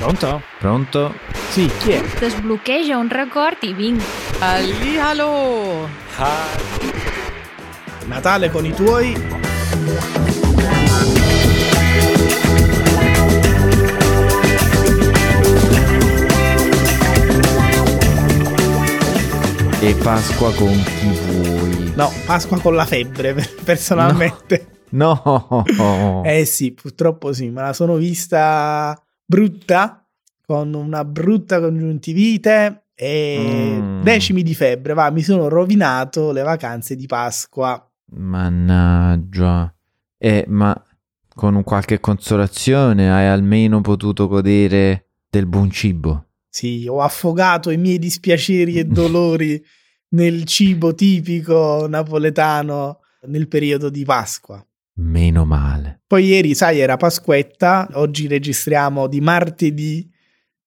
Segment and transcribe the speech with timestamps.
[0.00, 0.40] Pronto?
[0.58, 1.14] Pronto?
[1.50, 2.02] Sì, chi è?
[2.18, 4.02] Desbloqueja un record i vinc.
[4.38, 5.86] Allì, allo!
[8.06, 9.12] Natale con i tuoi.
[19.80, 21.92] E Pasqua con chi vuoi?
[21.94, 24.84] No, Pasqua con la febbre, personalmente.
[24.92, 25.62] No!
[26.24, 28.98] Eh sì, purtroppo sì, me la sono vista
[29.30, 29.99] brutta,
[30.50, 34.02] con una brutta congiuntivite e Mm.
[34.02, 34.94] decimi di febbre.
[34.94, 37.88] Va, mi sono rovinato le vacanze di Pasqua.
[38.16, 39.72] Mannaggia.
[40.18, 40.74] Eh, ma
[41.32, 46.30] con qualche consolazione hai almeno potuto godere del buon cibo.
[46.48, 49.64] Sì, ho affogato i miei dispiaceri e dolori
[50.08, 52.98] nel cibo tipico napoletano
[53.28, 54.60] nel periodo di Pasqua.
[54.94, 56.00] Meno male.
[56.08, 60.10] Poi ieri, sai, era Pasquetta, oggi registriamo di martedì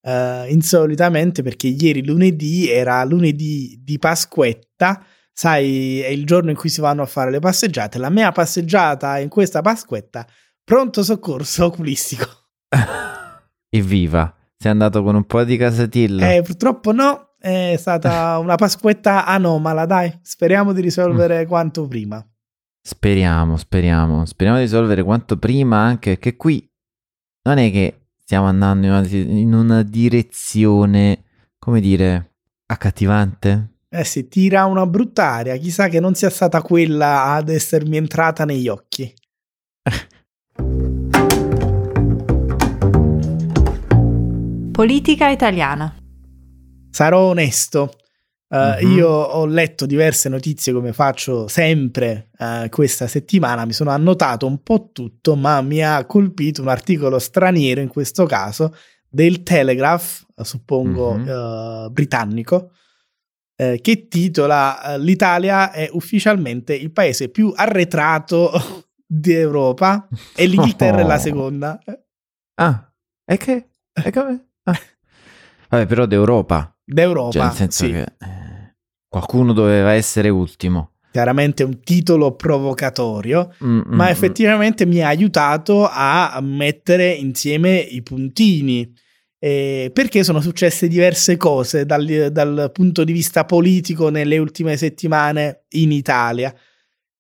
[0.04, 6.70] eh, insolitamente perché ieri lunedì era lunedì di Pasquetta, sai, è il giorno in cui
[6.70, 7.98] si vanno a fare le passeggiate.
[7.98, 10.28] La mia passeggiata in questa Pasquetta,
[10.64, 12.26] pronto soccorso oculistico.
[13.70, 14.36] Evviva!
[14.58, 16.34] Sei andato con un po' di casatilla.
[16.34, 22.26] Eh, purtroppo no, è stata una Pasquetta anomala, dai, speriamo di risolvere quanto prima.
[22.86, 24.26] Speriamo, speriamo.
[24.26, 26.70] Speriamo di risolvere quanto prima, anche perché qui
[27.44, 31.24] non è che stiamo andando in una, in una direzione,
[31.60, 33.76] come dire, accattivante.
[33.90, 38.46] Eh sì, tira una brutta aria, chissà che non sia stata quella ad essermi entrata
[38.46, 39.14] negli occhi.
[44.72, 45.96] Politica italiana.
[46.90, 47.92] Sarò onesto,
[48.54, 48.92] eh, Mhm.
[48.96, 54.62] io ho letto diverse notizie come faccio sempre eh, questa settimana, mi sono annotato un
[54.62, 58.76] po' tutto, ma mi ha colpito un articolo straniero, in questo caso
[59.10, 61.28] del Telegraph, eh, suppongo Mhm.
[61.28, 62.72] eh, britannico,
[63.56, 68.52] che titola L'Italia è ufficialmente il paese più arretrato
[69.08, 71.20] d'Europa e l'Inghilterra è la Oh.
[71.20, 71.80] seconda.
[72.56, 72.92] Ah,
[73.26, 73.70] e che?
[73.94, 74.48] E come?
[74.64, 74.78] Ah.
[75.70, 76.76] Vabbè, però d'Europa.
[76.84, 77.92] D'Europa, Cioè, nel senso sì.
[77.92, 78.06] che
[79.14, 80.90] qualcuno doveva essere ultimo.
[81.12, 84.10] chiaramente un titolo provocatorio, Mm, ma mm.
[84.10, 88.92] effettivamente mi ha aiutato a mettere insieme i puntini.
[89.46, 95.66] eh, perché sono successe diverse cose dal, dal punto di vista politico nelle ultime settimane
[95.76, 96.52] in Italia.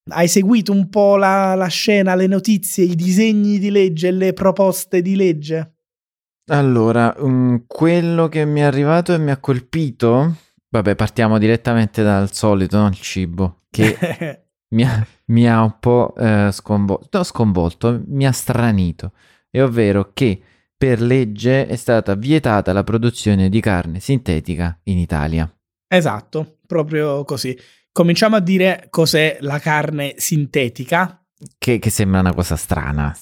[0.09, 5.01] Hai seguito un po' la, la scena, le notizie, i disegni di legge le proposte
[5.01, 5.73] di legge?
[6.47, 10.35] Allora, mm, quello che mi è arrivato e mi ha colpito,
[10.73, 12.88] vabbè, partiamo direttamente dal solito, no?
[12.88, 18.31] Il cibo, che mi ha, mi ha un po' eh, sconvolto, no, sconvolto, mi ha
[18.31, 19.12] stranito,
[19.51, 20.41] e ovvero che
[20.75, 25.50] per legge è stata vietata la produzione di carne sintetica in Italia.
[25.88, 27.56] esatto, proprio così.
[27.91, 31.22] Cominciamo a dire cos'è la carne sintetica.
[31.57, 33.15] Che, che sembra una cosa strana.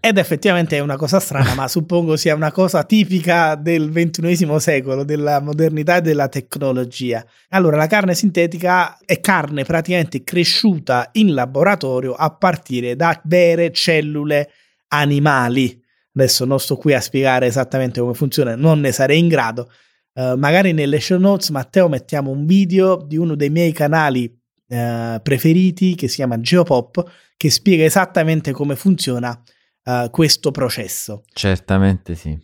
[0.00, 5.04] Ed effettivamente è una cosa strana, ma suppongo sia una cosa tipica del ventunesimo secolo,
[5.04, 7.24] della modernità e della tecnologia.
[7.50, 14.50] Allora, la carne sintetica è carne praticamente cresciuta in laboratorio a partire da vere cellule
[14.88, 15.82] animali.
[16.14, 19.70] Adesso non sto qui a spiegare esattamente come funziona, non ne sarei in grado.
[20.14, 24.36] Eh, magari nelle show notes, Matteo, mettiamo un video di uno dei miei canali
[24.68, 27.04] eh, preferiti che si chiama Geopop
[27.36, 29.40] che spiega esattamente come funziona
[29.84, 31.24] eh, questo processo.
[31.32, 32.38] Certamente sì.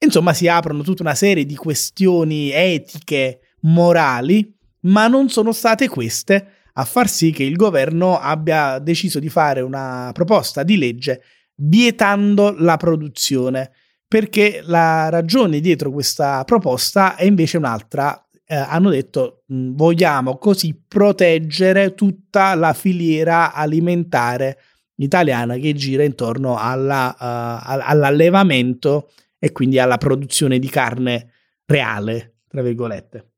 [0.00, 6.52] Insomma, si aprono tutta una serie di questioni etiche, morali, ma non sono state queste
[6.74, 11.22] a far sì che il governo abbia deciso di fare una proposta di legge
[11.56, 13.72] vietando la produzione,
[14.06, 18.27] perché la ragione dietro questa proposta è invece un'altra.
[18.50, 24.58] Eh, hanno detto mh, vogliamo così proteggere tutta la filiera alimentare
[24.96, 31.32] italiana che gira intorno alla, uh, all'allevamento e quindi alla produzione di carne
[31.66, 33.32] reale, tra virgolette.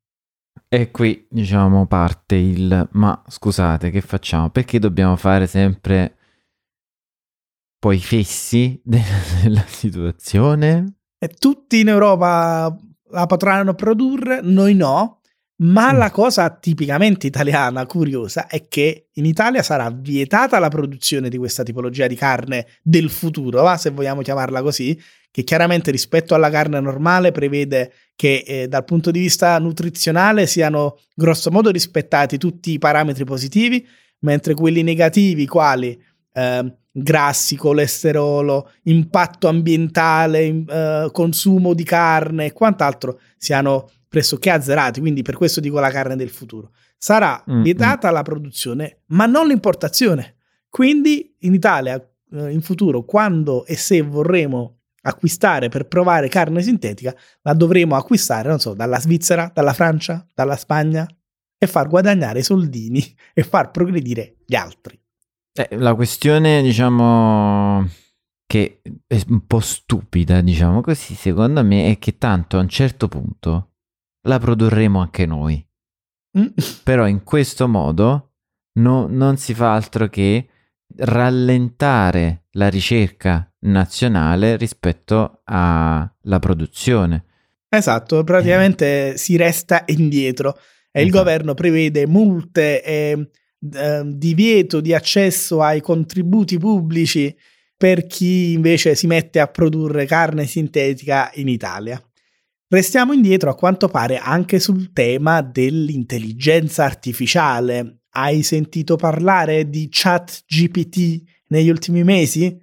[0.69, 4.51] E qui, diciamo, parte il ma scusate, che facciamo?
[4.51, 6.19] Perché dobbiamo fare sempre
[7.81, 10.99] poi i fessi della situazione?
[11.19, 12.75] E tutti in Europa
[13.11, 15.21] la potranno produrre, noi no.
[15.63, 15.97] Ma Mm.
[15.99, 21.63] la cosa tipicamente italiana, curiosa, è che in Italia sarà vietata la produzione di questa
[21.63, 23.77] tipologia di carne del futuro, va?
[23.77, 24.99] se vogliamo chiamarla così,
[25.31, 30.99] che chiaramente rispetto alla carne normale prevede che eh, dal punto di vista nutrizionale siano
[31.15, 33.87] grossomodo rispettati tutti i parametri positivi,
[34.21, 35.99] mentre quelli negativi, quali
[36.33, 45.23] eh, grassi, colesterolo, impatto ambientale, eh, consumo di carne e quant'altro siano pressoché azzerati, quindi
[45.23, 46.73] per questo dico la carne del futuro.
[46.99, 48.13] Sarà mm, vietata mm.
[48.13, 50.37] la produzione, ma non l'importazione.
[50.69, 51.95] Quindi in Italia
[52.33, 58.49] eh, in futuro, quando e se vorremo acquistare per provare carne sintetica, la dovremo acquistare,
[58.49, 61.07] non so, dalla Svizzera, dalla Francia, dalla Spagna
[61.57, 63.03] e far guadagnare soldini
[63.33, 65.01] e far progredire gli altri.
[65.53, 67.87] Eh, la questione, diciamo,
[68.47, 73.09] che è un po' stupida, diciamo così, secondo me, è che tanto a un certo
[73.09, 73.75] punto
[74.23, 75.65] la produrremo anche noi.
[76.39, 76.47] Mm.
[76.85, 78.35] Però in questo modo
[78.75, 80.49] no, non si fa altro che
[80.97, 87.25] rallentare la ricerca nazionale rispetto alla produzione.
[87.69, 89.17] Esatto, praticamente eh.
[89.17, 90.57] si resta indietro
[90.91, 91.05] e esatto.
[91.05, 93.31] il governo prevede multe e
[93.73, 97.35] eh, divieto di accesso ai contributi pubblici
[97.77, 102.03] per chi invece si mette a produrre carne sintetica in Italia.
[102.69, 110.45] Restiamo indietro a quanto pare anche sul tema dell'intelligenza artificiale hai sentito parlare di chat
[110.47, 112.59] GPT negli ultimi mesi?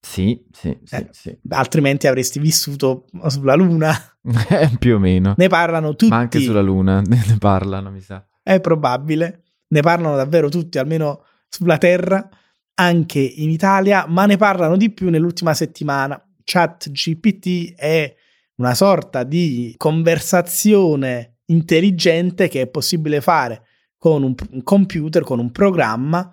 [0.00, 1.38] Sì, sì, sì, eh, sì.
[1.50, 3.94] Altrimenti avresti vissuto sulla Luna.
[4.78, 5.34] Più o meno.
[5.36, 6.08] Ne parlano tutti.
[6.08, 8.26] Ma anche sulla Luna ne parlano, mi sa.
[8.42, 9.41] È probabile.
[9.72, 12.28] Ne parlano davvero tutti, almeno sulla Terra,
[12.74, 16.22] anche in Italia, ma ne parlano di più nell'ultima settimana.
[16.44, 18.14] Chat GPT è
[18.56, 23.62] una sorta di conversazione intelligente che è possibile fare
[23.96, 26.30] con un, computer, con un programma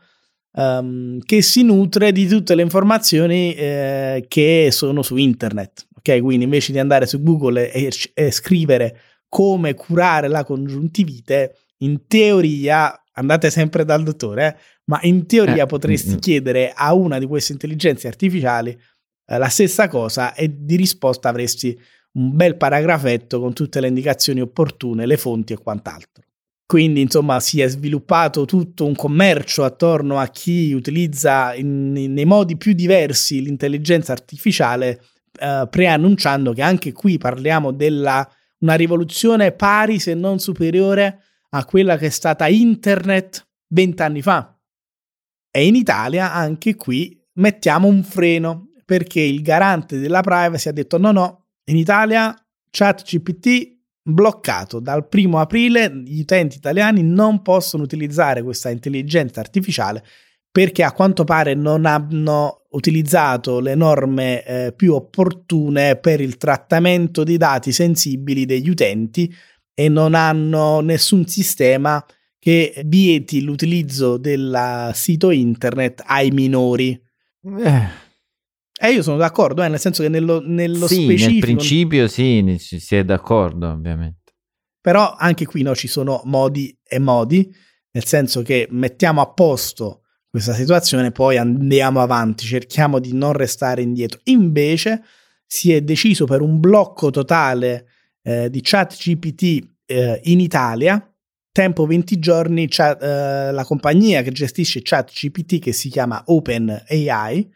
[0.54, 5.88] um, che si nutre di tutte le informazioni eh, che sono su internet.
[5.96, 9.00] Ok, quindi invece di andare su Google e, e scrivere
[9.30, 15.68] come curare la congiuntivite, in teoria andate sempre dal dottore, eh, ma in teoria eh,
[15.68, 16.18] potresti mm, mm.
[16.18, 18.78] chiedere a una di queste intelligenze artificiali
[19.26, 21.80] eh, la stessa cosa e di risposta avresti
[22.14, 26.24] un bel paragrafetto con tutte le indicazioni opportune, le fonti e quant'altro.
[26.66, 32.26] Quindi, insomma, si è sviluppato tutto un commercio attorno a chi utilizza in, in, nei
[32.26, 35.02] modi più diversi l'intelligenza artificiale,
[35.40, 38.28] eh, preannunciando che anche qui parliamo della
[38.60, 44.58] una rivoluzione pari, se non superiore, a quella che è stata internet vent'anni fa.
[45.52, 50.98] E in Italia, anche qui, mettiamo un freno, perché il garante della privacy ha detto
[50.98, 52.36] no, no, in Italia
[52.72, 54.80] ChatGPT bloccato.
[54.80, 60.04] Dal primo aprile gli utenti italiani non possono utilizzare questa intelligenza artificiale
[60.52, 67.24] perché a quanto pare non hanno utilizzato le norme eh, più opportune per il trattamento
[67.24, 69.32] dei dati sensibili degli utenti
[69.80, 72.06] e non hanno nessun sistema
[72.38, 77.02] che vieti l'utilizzo del sito internet ai minori.
[77.60, 77.88] Eh.
[78.78, 81.32] E io sono d'accordo, eh, nel senso che nello, nello sì, specifico...
[81.32, 84.34] nel principio sì, si è d'accordo ovviamente.
[84.82, 87.50] Però anche qui no, ci sono modi e modi,
[87.92, 93.82] nel senso che mettiamo a posto questa situazione, poi andiamo avanti, cerchiamo di non restare
[93.82, 94.20] indietro.
[94.26, 95.04] Invece
[95.46, 97.86] si è deciso per un blocco totale
[98.24, 101.04] eh, di chat GPT eh, in Italia,
[101.52, 107.52] tempo 20 giorni, chat, eh, la compagnia che gestisce chat GPT, che si chiama OpenAI,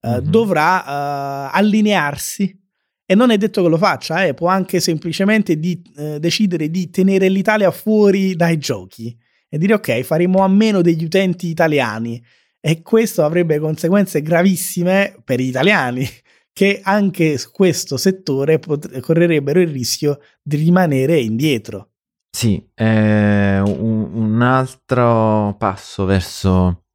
[0.00, 2.64] uh, dovrà uh, allinearsi.
[3.08, 6.90] E non è detto che lo faccia, eh, può anche semplicemente di, uh, decidere di
[6.90, 9.16] tenere l'Italia fuori dai giochi
[9.48, 12.22] e dire ok, faremo a meno degli utenti italiani.
[12.60, 16.04] E questo avrebbe conseguenze gravissime per gli italiani
[16.56, 21.90] che anche questo settore pot- correrebbero il rischio di rimanere indietro.
[22.30, 26.86] Sì, è un, un altro passo verso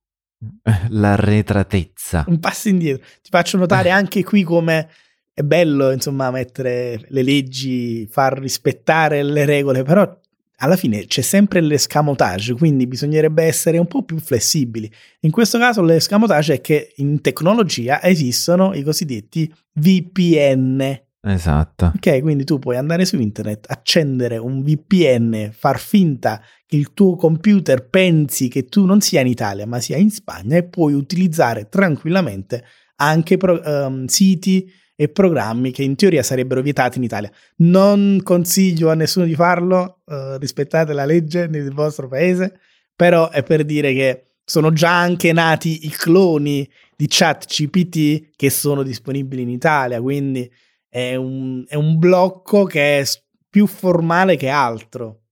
[0.90, 2.26] L'arretratezza.
[2.28, 3.06] Un passo indietro.
[3.22, 4.90] Ti faccio notare anche qui come
[5.32, 10.20] è bello, insomma, mettere le leggi, far rispettare le regole, però
[10.62, 14.90] alla fine c'è sempre l'escamotage, quindi bisognerebbe essere un po' più flessibili.
[15.22, 21.92] In questo caso l'escamotage è che in tecnologia esistono i cosiddetti VPN, Esatto.
[21.96, 27.16] Ok, quindi tu puoi andare su internet, accendere un VPN, far finta che il tuo
[27.16, 31.70] computer pensi che tu non sia in Italia ma sia in Spagna e puoi utilizzare
[31.70, 32.64] tranquillamente
[32.96, 34.68] anche pro, um, siti
[35.02, 37.32] e programmi che in teoria sarebbero vietati in Italia.
[37.58, 42.60] Non consiglio a nessuno di farlo, uh, rispettate la legge nel vostro paese,
[42.96, 48.84] però è per dire che sono già anche nati i cloni di ChatGPT che sono
[48.84, 50.48] disponibili in Italia, quindi
[50.88, 53.04] è un, è un blocco che è
[53.50, 55.24] più formale che altro.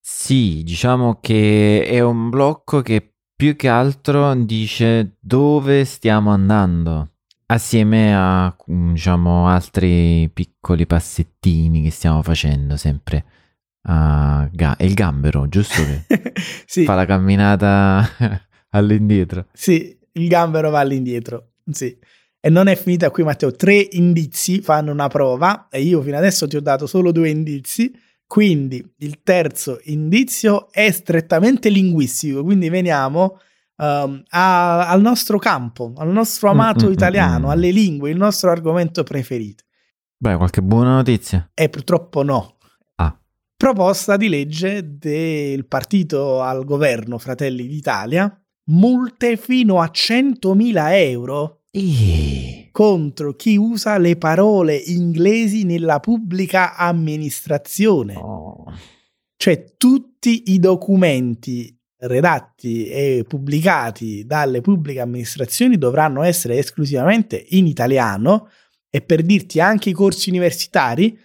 [0.00, 7.10] Sì, diciamo che è un blocco che più che altro dice dove stiamo andando
[7.46, 13.24] assieme a diciamo altri piccoli passettini che stiamo facendo sempre
[13.88, 16.32] a ga- è il gambero giusto che
[16.66, 16.84] sì.
[16.84, 18.08] fa la camminata
[18.70, 19.46] all'indietro?
[19.52, 21.96] Sì il gambero va all'indietro sì.
[22.40, 23.50] E non è finita qui Matteo.
[23.50, 27.92] Tre indizi fanno una prova e io fino adesso ti ho dato solo due indizi.
[28.24, 33.38] Quindi il terzo indizio è strettamente linguistico quindi veniamo
[33.76, 38.16] um, a, al nostro campo, al nostro amato mm, mm, italiano, mm, alle lingue, il
[38.16, 39.64] nostro argomento preferito.
[40.18, 41.50] Beh, qualche buona notizia?
[41.54, 42.56] E purtroppo no.
[42.96, 43.16] Ah.
[43.56, 48.34] Proposta di legge del partito al governo Fratelli d'Italia,
[48.68, 51.60] multe fino a 100.000 euro
[52.72, 58.16] contro chi usa le parole inglesi nella pubblica amministrazione.
[58.16, 58.64] Oh.
[59.36, 68.50] Cioè tutti i documenti redatti e pubblicati dalle pubbliche amministrazioni dovranno essere esclusivamente in italiano
[68.90, 71.18] e per dirti anche i corsi universitari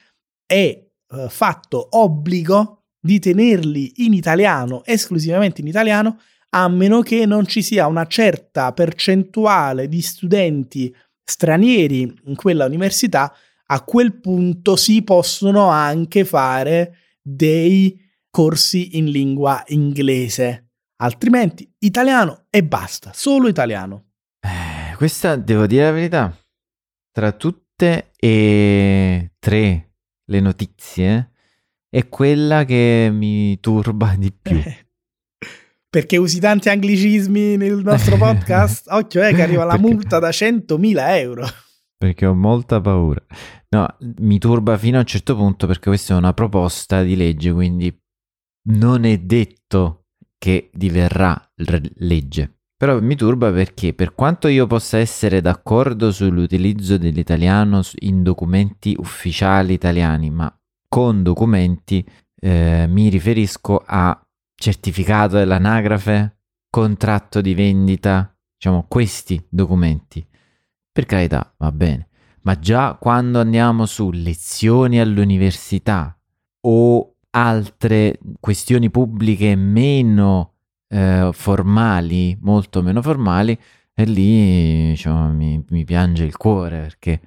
[0.45, 0.89] è eh,
[1.29, 7.87] fatto obbligo di tenerli in italiano, esclusivamente in italiano, a meno che non ci sia
[7.87, 13.33] una certa percentuale di studenti stranieri in quella università,
[13.67, 17.97] a quel punto si possono anche fare dei
[18.31, 20.71] corsi in lingua inglese.
[21.01, 24.13] Altrimenti italiano e basta, solo italiano.
[24.39, 26.35] Eh, questa, devo dire la verità,
[27.11, 29.93] tra tutte e tre
[30.25, 31.31] le notizie,
[31.89, 34.61] è quella che mi turba di più.
[35.89, 38.87] Perché usi tanti anglicismi nel nostro podcast?
[38.89, 39.87] Occhio, eh, che arriva la Perché...
[39.87, 41.45] multa da 100.000 euro.
[41.97, 43.21] Perché ho molta paura.
[43.69, 47.51] No, mi turba fino a un certo punto perché questa è una proposta di legge,
[47.51, 48.00] quindi
[48.63, 50.05] non è detto
[50.37, 51.39] che diverrà
[51.95, 52.55] legge.
[52.81, 59.73] Però mi turba perché per quanto io possa essere d'accordo sull'utilizzo dell'italiano in documenti ufficiali
[59.73, 60.51] italiani, ma
[60.87, 62.03] con documenti
[62.35, 64.19] eh, mi riferisco a
[64.55, 66.37] certificato dell'anagrafe,
[66.71, 70.25] contratto di vendita, diciamo questi documenti.
[70.91, 72.09] Per carità, va bene,
[72.41, 76.19] ma già quando andiamo su lezioni all'università
[76.61, 80.53] o altre questioni pubbliche meno
[80.87, 83.57] eh, formali, molto meno formali,
[83.93, 87.21] e lì diciamo, mi, mi piange il cuore perché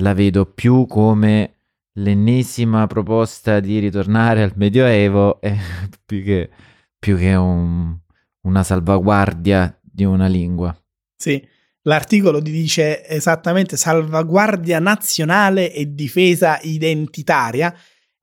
[0.00, 1.54] la vedo più come
[1.98, 5.56] l'ennesima proposta di ritornare al Medioevo eh,
[6.04, 6.50] più che,
[6.98, 7.96] più che un,
[8.42, 10.76] una salvaguardia di una lingua.
[11.16, 11.44] Sì,
[11.82, 17.74] l'articolo dice esattamente salvaguardia nazionale e difesa identitaria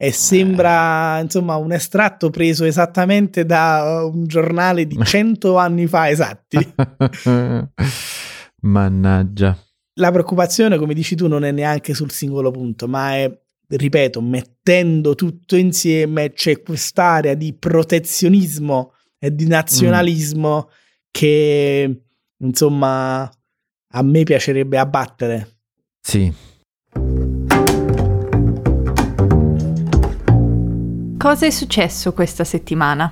[0.05, 6.09] e sembra insomma un estratto preso esattamente da uh, un giornale di cento anni fa
[6.09, 6.59] esatti.
[8.61, 9.57] Mannaggia.
[9.95, 13.35] La preoccupazione, come dici tu, non è neanche sul singolo punto, ma è,
[13.67, 20.71] ripeto, mettendo tutto insieme c'è quest'area di protezionismo e di nazionalismo mm.
[21.09, 22.01] che
[22.37, 25.61] insomma a me piacerebbe abbattere.
[25.99, 26.31] Sì,
[31.17, 33.11] Cosa è successo questa settimana?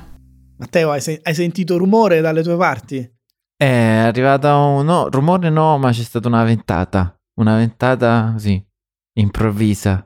[0.57, 3.11] Matteo, hai, se- hai sentito rumore dalle tue parti?
[3.55, 4.85] È arrivata un...
[4.85, 7.17] No, rumore no, ma c'è stata una ventata.
[7.39, 8.63] Una ventata, sì,
[9.13, 10.05] improvvisa.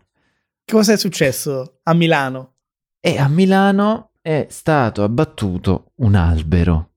[0.64, 2.58] Cosa è successo a Milano?
[3.00, 6.92] E a Milano è stato abbattuto un albero.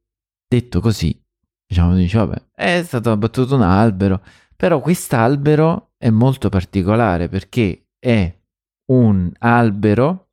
[0.46, 1.18] Detto così,
[1.66, 4.22] diciamo, dice, vabbè, è stato abbattuto un albero.
[4.54, 8.32] Però quest'albero è molto particolare perché è
[8.92, 10.29] un albero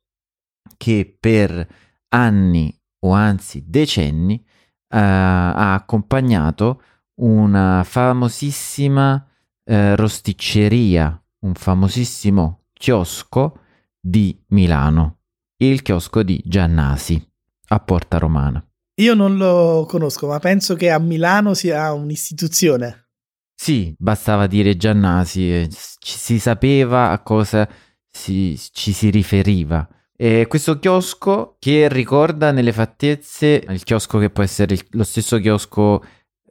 [0.78, 1.68] che per
[2.08, 6.82] anni o anzi decenni uh, ha accompagnato
[7.20, 13.58] una famosissima uh, rosticceria, un famosissimo chiosco
[14.00, 15.18] di Milano,
[15.58, 17.22] il chiosco di Giannasi
[17.70, 18.64] a Porta Romana.
[19.00, 23.10] Io non lo conosco, ma penso che a Milano sia un'istituzione.
[23.54, 27.68] Sì, bastava dire Giannasi e ci si sapeva a cosa
[28.08, 29.86] si, ci si riferiva.
[30.20, 35.38] E questo chiosco che ricorda nelle fattezze il chiosco che può essere il, lo stesso
[35.38, 36.04] chiosco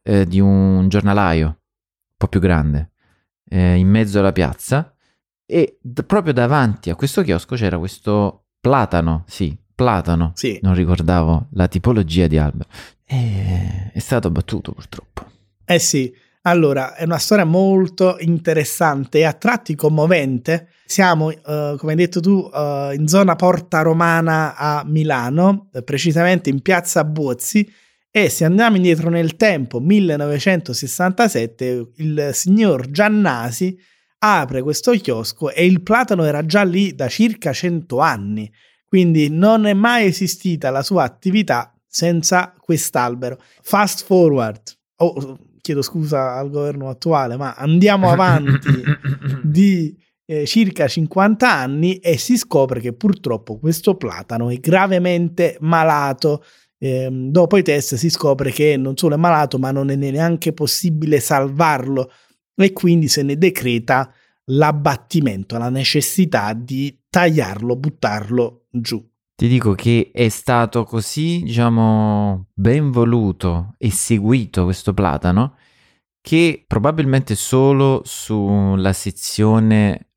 [0.04, 2.92] eh, di un giornalaio, un po' più grande,
[3.50, 4.96] eh, in mezzo alla piazza.
[5.46, 10.32] E d- proprio davanti a questo chiosco c'era questo platano, sì, platano.
[10.36, 10.60] Sì.
[10.62, 12.70] Non ricordavo la tipologia di albero.
[13.04, 15.30] E è stato battuto purtroppo.
[15.66, 16.16] Eh sì,
[16.50, 20.70] allora, è una storia molto interessante e a tratti commovente.
[20.86, 26.62] Siamo, uh, come hai detto tu, uh, in zona Porta Romana a Milano, precisamente in
[26.62, 27.70] piazza Buozzi,
[28.10, 33.77] E se andiamo indietro nel tempo, 1967, il signor Giannasi
[34.20, 38.51] apre questo chiosco e il platano era già lì da circa 100 anni,
[38.88, 43.39] quindi non è mai esistita la sua attività senza quest'albero.
[43.62, 44.62] Fast forward,
[44.96, 45.38] oh,
[45.68, 48.82] chiedo scusa al governo attuale, ma andiamo avanti
[49.44, 49.96] di
[50.26, 56.44] eh, circa 50 anni e si scopre che purtroppo questo platano è gravemente malato.
[56.80, 60.54] Eh, dopo i test si scopre che non solo è malato, ma non è neanche
[60.54, 62.12] possibile salvarlo
[62.56, 64.12] e quindi se ne decreta
[64.46, 69.04] l'abbattimento, la necessità di tagliarlo, buttarlo giù.
[69.39, 75.58] Ti dico che è stato così, diciamo, ben voluto e seguito questo platano
[76.22, 80.13] che probabilmente solo sulla sezione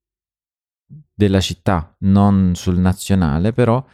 [1.14, 3.84] della città, non sul nazionale, però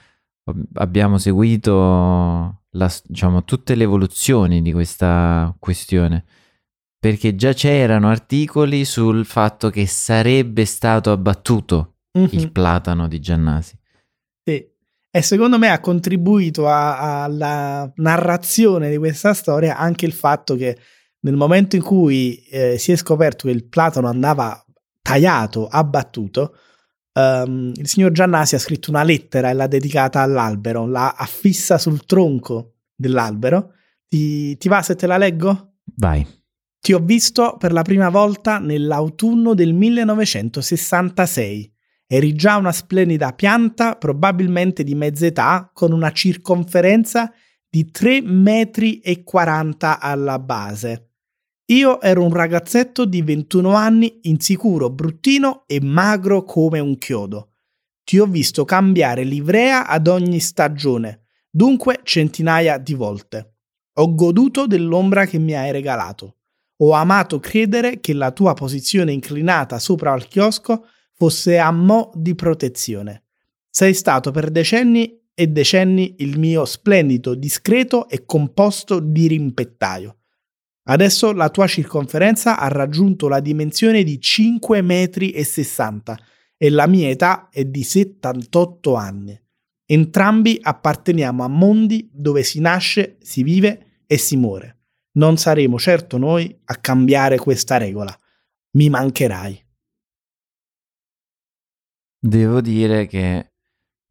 [0.74, 6.24] abbiamo seguito la, diciamo, tutte le evoluzioni di questa questione
[7.00, 12.28] perché già c'erano articoli sul fatto che sarebbe stato abbattuto mm-hmm.
[12.30, 13.76] il platano di Giannasi.
[15.16, 20.76] E secondo me ha contribuito alla narrazione di questa storia anche il fatto che
[21.20, 24.62] nel momento in cui eh, si è scoperto che il platano andava
[25.00, 26.54] tagliato, abbattuto,
[27.14, 32.04] um, il signor Giannasi ha scritto una lettera e l'ha dedicata all'albero, l'ha affissa sul
[32.04, 33.72] tronco dell'albero.
[34.06, 35.76] Ti, ti va se te la leggo?
[35.94, 36.26] Vai.
[36.78, 41.75] Ti ho visto per la prima volta nell'autunno del 1966
[42.08, 47.32] Eri già una splendida pianta, probabilmente di mezza età, con una circonferenza
[47.68, 51.10] di 3 metri 40 alla base.
[51.72, 57.54] Io ero un ragazzetto di 21 anni, insicuro, bruttino e magro come un chiodo.
[58.04, 63.54] Ti ho visto cambiare livrea ad ogni stagione, dunque centinaia di volte.
[63.94, 66.36] Ho goduto dell'ombra che mi hai regalato.
[66.78, 70.86] Ho amato credere che la tua posizione inclinata sopra al chiosco
[71.16, 73.24] fosse a mo' di protezione.
[73.70, 80.18] Sei stato per decenni e decenni il mio splendido, discreto e composto dirimpettaio.
[80.88, 86.18] Adesso la tua circonferenza ha raggiunto la dimensione di 5 metri 60
[86.56, 89.38] e la mia età è di 78 anni.
[89.84, 94.78] Entrambi apparteniamo a mondi dove si nasce, si vive e si muore.
[95.12, 98.16] Non saremo certo noi a cambiare questa regola.
[98.72, 99.65] Mi mancherai.
[102.18, 103.52] Devo dire che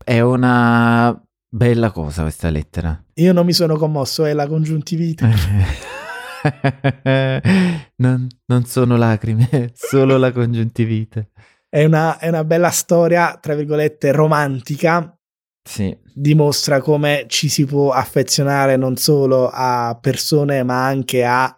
[0.03, 3.01] è una bella cosa questa lettera.
[3.15, 5.29] Io non mi sono commosso, è la congiuntivite.
[7.97, 11.31] non, non, sono lacrime, solo la congiuntivite.
[11.67, 15.17] È una, è una bella storia, tra virgolette, romantica.
[15.67, 15.97] Sì.
[16.13, 21.57] Dimostra come ci si può affezionare non solo a persone, ma anche a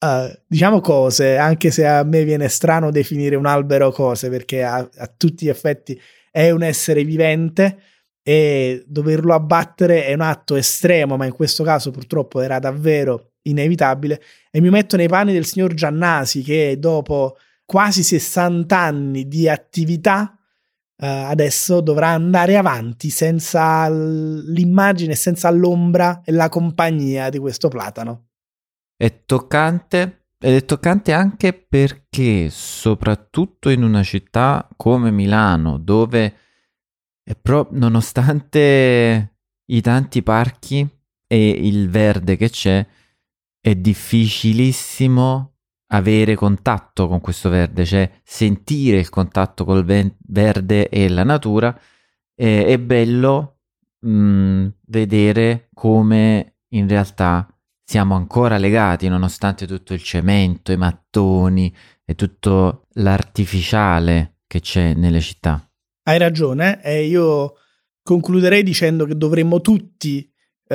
[0.00, 4.76] Uh, diciamo cose, anche se a me viene strano definire un albero cose, perché a,
[4.76, 7.82] a, tutti gli effetti è un essere vivente
[8.22, 14.22] e doverlo abbattere è un atto estremo, ma in questo caso purtroppo era davvero inevitabile.
[14.52, 20.32] E mi metto nei panni del signor Giannasi che dopo quasi 60 anni di attività
[20.96, 28.27] uh, adesso dovrà andare avanti senza l'immagine, senza l'ombra e la compagnia di questo platano.
[29.00, 36.34] È toccante ed è toccante anche perché, soprattutto in una città come Milano, dove
[37.40, 40.84] pro- nonostante i tanti parchi
[41.28, 42.84] e il verde che c'è,
[43.60, 45.54] è difficilissimo
[45.92, 51.78] avere contatto con questo verde, cioè sentire il contatto col ve- verde e la natura.
[52.34, 53.60] Eh, è bello
[54.00, 57.46] mh, vedere come in realtà
[57.88, 61.74] siamo ancora legati nonostante tutto il cemento, i mattoni
[62.04, 65.66] e tutto l'artificiale che c'è nelle città.
[66.02, 67.54] Hai ragione e io
[68.02, 70.30] concluderei dicendo che dovremmo tutti
[70.68, 70.74] uh,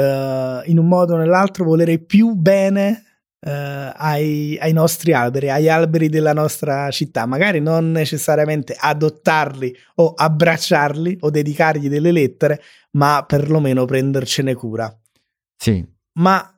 [0.65, 3.03] in un modo o nell'altro volere più bene
[3.43, 10.13] Uh, ai, ai, nostri alberi, agli alberi della nostra città, magari non necessariamente adottarli o
[10.15, 14.97] abbracciarli o dedicargli delle lettere, ma perlomeno prendercene cura.
[15.57, 15.85] Sì.
[16.19, 16.52] Ma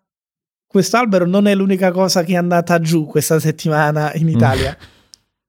[0.75, 4.77] quest'albero non è l'unica cosa che è andata giù questa settimana in Italia.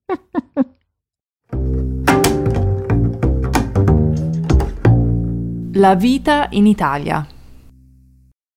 [5.73, 7.27] La vita in Italia.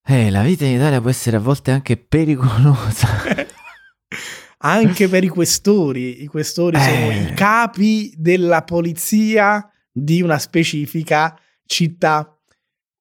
[0.08, 3.08] Eh, la vita in Italia può essere a volte anche pericolosa.
[4.62, 6.22] anche per i questori.
[6.22, 6.80] I questori eh.
[6.80, 12.39] sono i capi della polizia di una specifica città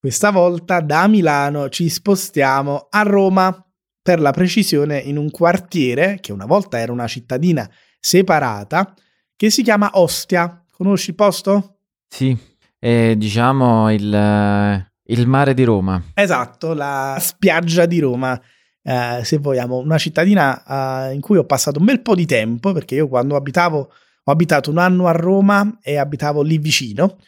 [0.01, 3.69] Questa volta da Milano ci spostiamo a Roma,
[4.01, 8.95] per la precisione in un quartiere che una volta era una cittadina separata
[9.35, 10.65] che si chiama Ostia.
[10.71, 11.81] Conosci il posto?
[12.07, 12.35] Sì,
[12.79, 16.01] è diciamo il, il mare di Roma.
[16.15, 18.41] Esatto, la spiaggia di Roma.
[18.81, 22.73] Eh, se vogliamo, una cittadina eh, in cui ho passato un bel po' di tempo,
[22.73, 27.19] perché io quando abitavo, ho abitato un anno a Roma e abitavo lì vicino,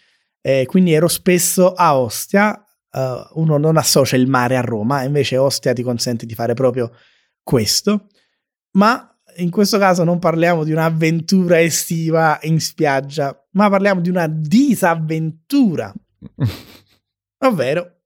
[0.40, 2.64] eh, quindi ero spesso a Ostia.
[2.92, 6.90] Uh, uno non associa il mare a Roma, invece Ostia ti consente di fare proprio
[7.42, 8.08] questo.
[8.72, 14.26] Ma in questo caso non parliamo di un'avventura estiva in spiaggia, ma parliamo di una
[14.26, 15.92] disavventura.
[17.44, 18.00] Ovvero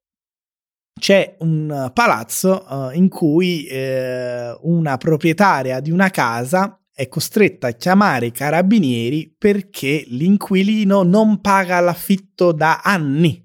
[0.99, 7.73] c'è un palazzo uh, in cui eh, una proprietaria di una casa è costretta a
[7.73, 13.43] chiamare i carabinieri perché l'inquilino non paga l'affitto da anni.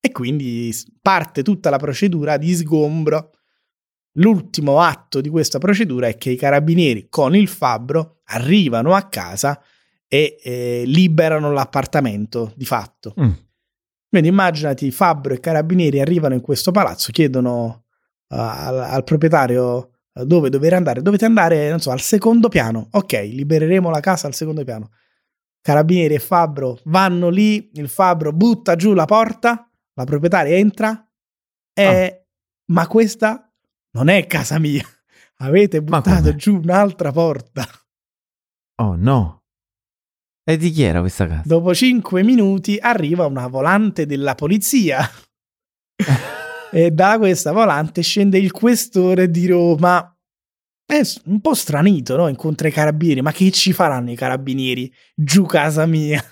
[0.00, 3.30] E quindi parte tutta la procedura di sgombro.
[4.16, 9.62] L'ultimo atto di questa procedura è che i carabinieri con il fabbro arrivano a casa
[10.08, 13.14] e eh, liberano l'appartamento di fatto.
[13.18, 13.30] Mm.
[14.12, 17.86] Quindi immaginati Fabbro e Carabinieri arrivano in questo palazzo, chiedono
[18.28, 21.02] uh, al, al, proprietario dove dover andare.
[21.02, 22.88] Dovete andare, non so, al secondo piano.
[22.92, 24.90] Ok, libereremo la casa al secondo piano.
[25.60, 31.08] Carabinieri e Fabbro vanno lì, il Fabbro butta giù la porta, la proprietaria entra
[31.72, 31.84] e...
[31.84, 32.20] Ah.
[32.72, 33.52] Ma questa
[33.92, 34.84] non è casa mia.
[35.42, 37.66] Avete buttato giù un'altra porta.
[38.76, 39.42] Oh no.
[40.44, 41.42] E di chi era questa casa?
[41.44, 45.00] Dopo cinque minuti arriva una volante della polizia.
[46.74, 50.08] e da questa volante scende il questore di Roma.
[50.86, 52.28] È un po' stranito, no?
[52.28, 53.20] Incontra i carabinieri.
[53.20, 56.22] Ma che ci faranno i carabinieri giù casa mia?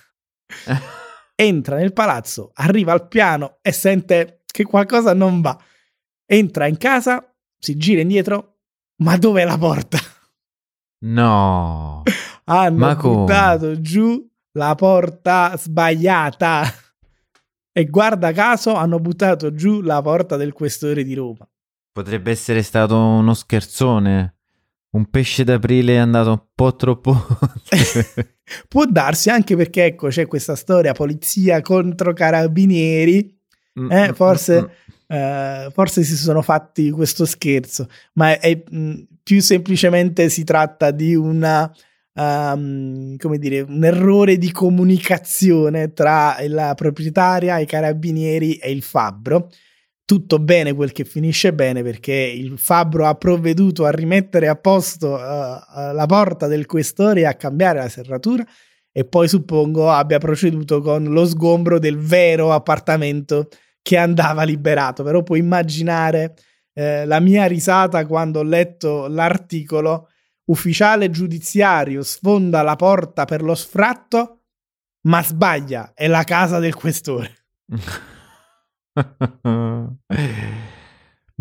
[1.37, 5.59] Entra nel palazzo, arriva al piano e sente che qualcosa non va.
[6.27, 7.23] Entra in casa,
[7.59, 8.61] si gira indietro.
[9.03, 9.99] Ma dov'è la porta?
[11.05, 12.03] No.
[12.45, 16.63] Hanno buttato giù la porta sbagliata.
[17.73, 21.49] E guarda caso hanno buttato giù la porta del questore di Roma.
[21.93, 24.35] Potrebbe essere stato uno scherzone.
[24.91, 27.15] Un pesce d'aprile è andato un po' troppo.
[28.69, 33.39] Può darsi anche perché, ecco, c'è questa storia polizia contro carabinieri.
[33.79, 38.95] Mm, eh, mm, forse, mm, eh, forse si sono fatti questo scherzo, ma è, mh,
[39.23, 41.73] più semplicemente si tratta di una
[42.15, 49.51] um, come dire, un errore di comunicazione tra la proprietaria, i carabinieri e il fabbro.
[50.05, 55.15] Tutto bene quel che finisce bene perché il fabbro ha provveduto a rimettere a posto
[55.15, 58.45] uh, la porta del questore e a cambiare la serratura
[58.93, 63.49] e poi suppongo abbia proceduto con lo sgombro del vero appartamento
[63.83, 65.05] che andava liberato.
[65.05, 66.35] Però puoi immaginare
[66.73, 70.09] eh, la mia risata quando ho letto l'articolo
[70.51, 74.43] ufficiale giudiziario sfonda la porta per lo sfratto,
[75.03, 77.35] ma sbaglia, è la casa del questore.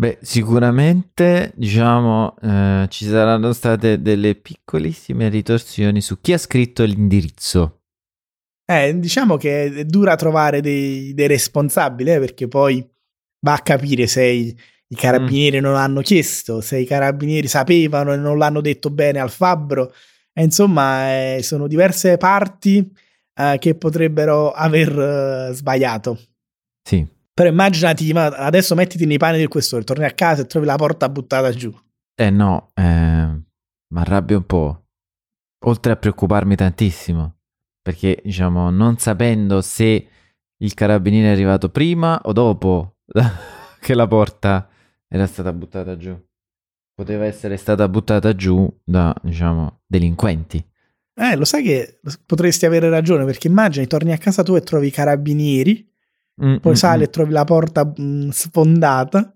[0.00, 7.82] Beh, sicuramente, diciamo, eh, ci saranno state delle piccolissime ritorsioni su chi ha scritto l'indirizzo.
[8.64, 12.82] Eh, diciamo che è dura trovare dei, dei responsabili, eh, perché poi
[13.40, 14.54] va a capire se
[14.92, 15.62] i carabinieri mm.
[15.62, 19.92] non l'hanno chiesto, se i carabinieri sapevano e non l'hanno detto bene al fabbro.
[20.32, 22.90] E insomma, eh, sono diverse parti
[23.34, 26.18] eh, che potrebbero aver uh, sbagliato.
[26.82, 27.06] Sì.
[27.32, 30.76] Però immaginati, ma adesso mettiti nei panni del questore, torni a casa e trovi la
[30.76, 31.72] porta buttata giù.
[32.14, 34.84] Eh no, eh, mi arrabbio un po'.
[35.66, 37.36] Oltre a preoccuparmi tantissimo,
[37.80, 40.08] perché diciamo, non sapendo se
[40.56, 42.96] il carabiniere è arrivato prima o dopo
[43.80, 44.69] che la porta
[45.12, 46.16] era stata buttata giù.
[46.94, 50.64] Poteva essere stata buttata giù da, diciamo, delinquenti.
[51.14, 54.86] Eh, lo sai che potresti avere ragione, perché immagini, torni a casa tu e trovi
[54.86, 55.90] i carabinieri,
[56.44, 57.02] mm, poi mm, sali mm.
[57.02, 59.34] e trovi la porta mm, sfondata,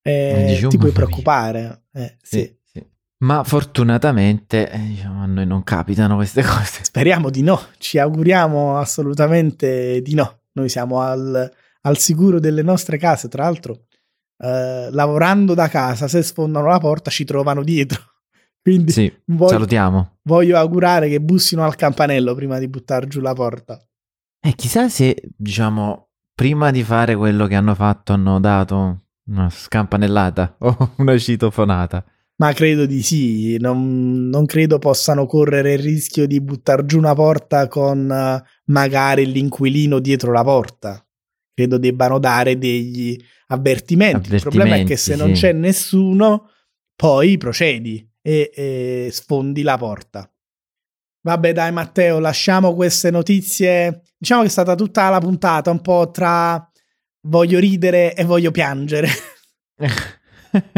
[0.00, 1.86] e Dici, ti puoi preoccupare.
[1.92, 2.38] Eh, sì.
[2.38, 2.56] sì.
[2.64, 2.86] Sì,
[3.24, 6.84] Ma fortunatamente eh, diciamo, a noi non capitano queste cose.
[6.84, 10.42] Speriamo di no, ci auguriamo assolutamente di no.
[10.52, 11.50] Noi siamo al,
[11.82, 13.87] al sicuro delle nostre case, tra l'altro
[14.38, 18.00] eh, lavorando da casa, se sfondano la porta ci trovano dietro.
[18.62, 20.18] Quindi sì, voglio, salutiamo.
[20.22, 23.80] Voglio augurare che bussino al campanello prima di buttare giù la porta.
[24.40, 30.56] E chissà se, diciamo, prima di fare quello che hanno fatto hanno dato una scampanellata
[30.60, 32.04] o una citofonata.
[32.36, 37.12] Ma credo di sì, non, non, credo possano correre il rischio di buttare giù una
[37.12, 41.04] porta con uh, magari l'inquilino dietro la porta
[41.58, 44.32] credo debbano dare degli avvertimenti.
[44.32, 45.18] Il problema è che se sì.
[45.18, 46.50] non c'è nessuno,
[46.94, 50.30] poi procedi e, e sfondi la porta.
[51.22, 54.02] Vabbè, dai, Matteo, lasciamo queste notizie.
[54.16, 56.64] Diciamo che è stata tutta la puntata un po' tra
[57.22, 59.08] voglio ridere e voglio piangere.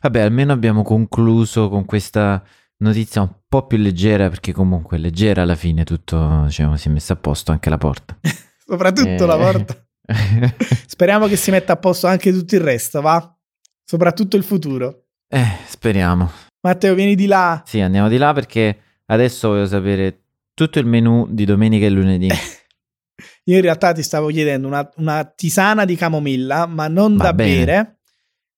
[0.00, 2.42] Vabbè, almeno abbiamo concluso con questa
[2.78, 6.90] notizia un po' più leggera, perché comunque è leggera alla fine tutto, diciamo, si è
[6.90, 8.18] messo a posto anche la porta.
[8.66, 9.26] Soprattutto Eh.
[9.26, 9.86] la porta.
[10.86, 13.36] Speriamo che si metta a posto anche tutto il resto, va?
[13.84, 15.06] Soprattutto il futuro.
[15.28, 16.30] eh, speriamo.
[16.62, 17.62] Matteo, vieni di là.
[17.66, 20.22] Sì, andiamo di là perché adesso voglio sapere
[20.54, 22.28] tutto il menù di domenica e lunedì.
[23.44, 27.32] Io in realtà ti stavo chiedendo una, una tisana di camomilla, ma non Va da
[27.34, 27.64] bene.
[27.64, 27.98] bere.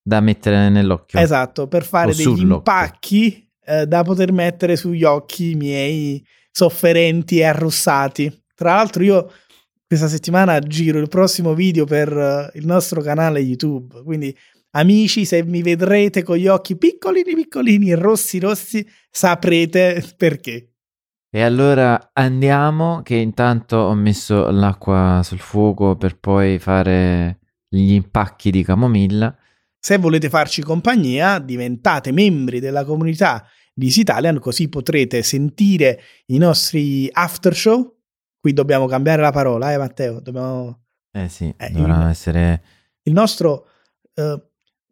[0.03, 1.19] da mettere nell'occhio.
[1.19, 7.45] Esatto, per fare O degli impacchi eh, da poter mettere sugli occhi miei sofferenti e
[7.45, 8.45] arrossati.
[8.55, 9.33] Tra l'altro io
[9.87, 14.37] questa settimana giro il prossimo video per eh, il nostro canale YouTube, quindi
[14.71, 20.73] amici, se mi vedrete con gli occhi piccolini piccolini, rossi rossi, saprete perché.
[21.31, 28.51] E allora andiamo, che intanto ho messo l'acqua sul fuoco per poi fare gli impacchi
[28.51, 29.37] di camomilla.
[29.79, 37.09] Se volete farci compagnia, diventate membri della comunità di Italian, così potrete sentire i nostri
[37.13, 37.96] after show.
[38.47, 40.21] Qui dobbiamo cambiare la parola, eh Matteo?
[40.21, 40.85] Dobbiamo...
[41.11, 42.63] Eh sì, Eh, dovranno il- essere...
[43.03, 43.67] Il nostro
[44.15, 44.41] eh,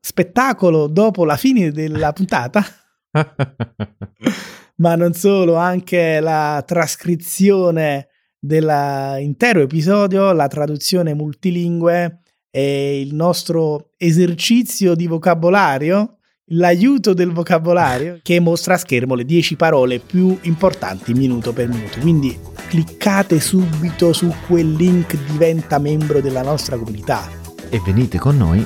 [0.01, 2.65] spettacolo dopo la fine della puntata,
[4.79, 8.09] ma non solo, anche la trascrizione
[8.41, 18.39] dell'intero episodio, la traduzione multilingue e il nostro esercizio di vocabolario, l'aiuto del vocabolario che
[18.39, 22.01] mostra a schermo le 10 parole più importanti minuto per minuto.
[22.01, 27.27] Quindi cliccate subito su quel link diventa membro della nostra comunità.
[27.71, 28.65] E venite con noi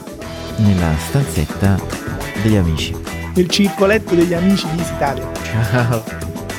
[0.58, 1.80] nella stanzetta
[2.42, 2.96] degli amici.
[3.34, 5.30] Nel circoletto degli amici di Italia.
[5.42, 6.04] Ciao.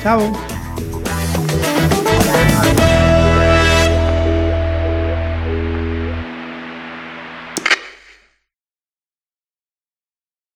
[0.00, 0.58] Ciao.